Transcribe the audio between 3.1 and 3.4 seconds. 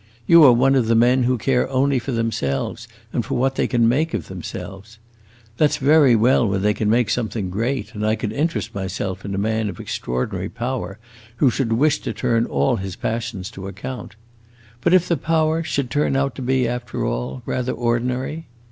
and for